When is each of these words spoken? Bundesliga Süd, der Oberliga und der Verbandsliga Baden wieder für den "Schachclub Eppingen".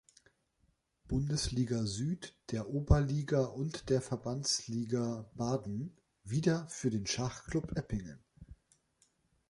Bundesliga 1.07 1.85
Süd, 1.85 2.33
der 2.49 2.67
Oberliga 2.71 3.43
und 3.45 3.91
der 3.91 4.01
Verbandsliga 4.01 5.29
Baden 5.35 5.95
wieder 6.23 6.65
für 6.69 6.89
den 6.89 7.05
"Schachclub 7.05 7.77
Eppingen". 7.77 8.19